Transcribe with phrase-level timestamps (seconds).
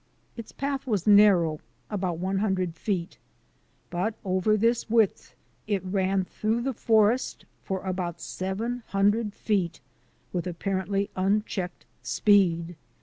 [0.35, 1.59] Its path was narrow,
[1.91, 3.19] about one hundred feet.
[3.91, 5.35] But over this width
[5.67, 9.79] it ran through the forest for about seven hundred feet
[10.33, 12.75] with apparently unchecked speed.